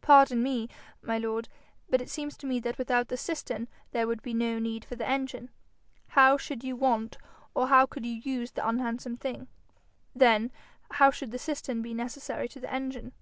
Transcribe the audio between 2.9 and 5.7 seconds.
the cistern there would be no need for the engine.